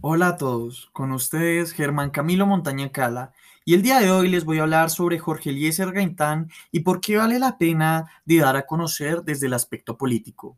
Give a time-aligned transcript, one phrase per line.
[0.00, 3.32] Hola a todos, con ustedes Germán Camilo Montaña Cala
[3.64, 7.00] y el día de hoy les voy a hablar sobre Jorge Eliezer Gaitán y por
[7.00, 10.56] qué vale la pena de dar a conocer desde el aspecto político.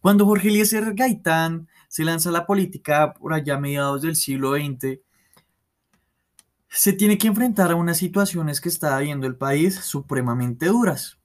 [0.00, 4.56] Cuando Jorge Eliezer Gaitán se lanza a la política por allá a mediados del siglo
[4.56, 4.98] XX,
[6.68, 11.20] se tiene que enfrentar a unas situaciones que está viendo el país supremamente duras.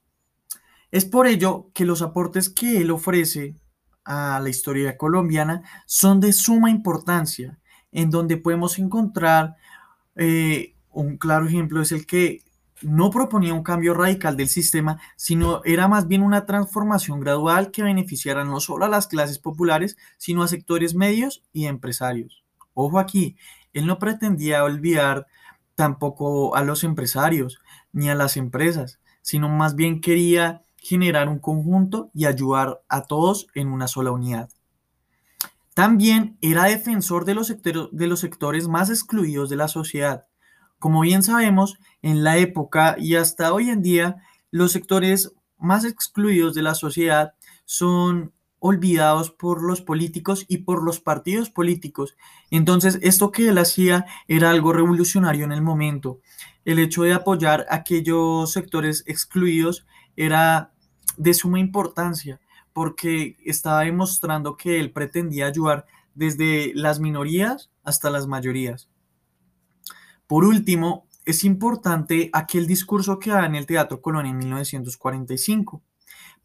[0.92, 3.56] Es por ello que los aportes que él ofrece
[4.06, 7.58] a la historia colombiana son de suma importancia,
[7.92, 9.56] en donde podemos encontrar
[10.14, 12.42] eh, un claro ejemplo es el que
[12.82, 17.82] no proponía un cambio radical del sistema, sino era más bien una transformación gradual que
[17.82, 22.44] beneficiara no solo a las clases populares, sino a sectores medios y empresarios.
[22.74, 23.36] Ojo aquí,
[23.72, 25.26] él no pretendía olvidar
[25.74, 27.60] tampoco a los empresarios
[27.92, 33.48] ni a las empresas, sino más bien quería generar un conjunto y ayudar a todos
[33.54, 34.50] en una sola unidad.
[35.74, 40.26] También era defensor de los, sectores, de los sectores más excluidos de la sociedad.
[40.78, 44.16] Como bien sabemos, en la época y hasta hoy en día,
[44.52, 47.34] los sectores más excluidos de la sociedad
[47.64, 52.16] son olvidados por los políticos y por los partidos políticos.
[52.52, 56.20] Entonces, esto que él hacía era algo revolucionario en el momento.
[56.64, 59.84] El hecho de apoyar a aquellos sectores excluidos
[60.16, 60.72] era
[61.16, 62.40] de suma importancia
[62.72, 68.90] porque estaba demostrando que él pretendía ayudar desde las minorías hasta las mayorías.
[70.26, 75.82] Por último, es importante aquel discurso que da en el Teatro Colón en 1945,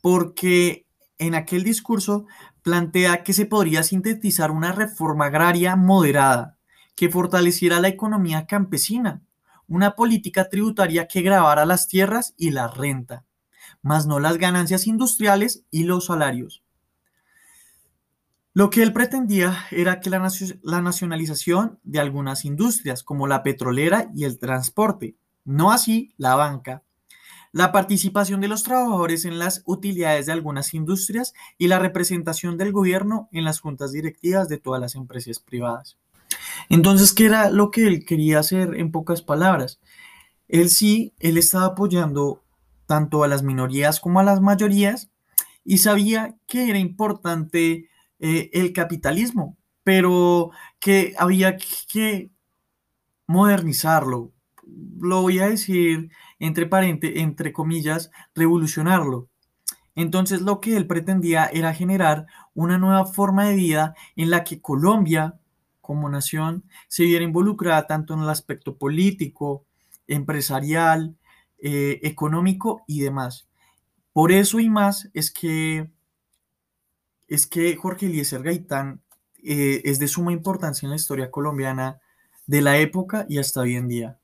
[0.02, 2.26] porque en aquel discurso
[2.64, 6.58] plantea que se podría sintetizar una reforma agraria moderada
[6.96, 9.22] que fortaleciera la economía campesina,
[9.68, 13.26] una política tributaria que grabara las tierras y la renta,
[13.82, 16.64] más no las ganancias industriales y los salarios.
[18.54, 20.30] Lo que él pretendía era que la,
[20.62, 25.16] la, nacionalización de algunas industrias, como la petrolera y el transporte,
[25.46, 26.84] no así la banca,
[27.54, 32.72] la participación de los trabajadores en las utilidades de algunas industrias y la representación del
[32.72, 35.98] gobierno en las juntas directivas de todas las empresas privadas.
[36.70, 39.80] Entonces, ¿qué era lo que él quería hacer en pocas palabras?
[40.48, 42.42] Él sí, él estaba apoyando
[42.92, 45.10] tanto a las minorías como a las mayorías,
[45.64, 47.88] y sabía que era importante
[48.20, 52.32] eh, el capitalismo, pero que había que
[53.28, 54.34] modernizarlo.
[55.00, 56.68] Lo voy a decir entre,
[57.22, 59.30] entre comillas, revolucionarlo.
[59.96, 64.60] Entonces lo que él pretendía era generar una nueva forma de vida en la que
[64.60, 65.40] Colombia
[65.80, 69.64] como nación se viera involucrada tanto en el aspecto político,
[70.08, 71.16] empresarial,
[71.62, 73.48] eh, económico y demás.
[74.14, 75.90] Por eso y más es que,
[77.28, 79.02] es que Jorge Eliezer Gaitán
[79.44, 82.00] eh, es de suma importancia en la historia colombiana
[82.48, 84.20] de la época y hasta hoy en día.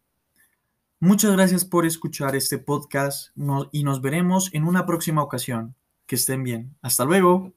[0.99, 3.29] Muchas gracias por escuchar este podcast
[3.71, 5.75] y nos veremos en una próxima ocasión.
[6.07, 6.75] Que estén bien.
[6.81, 7.56] Hasta luego.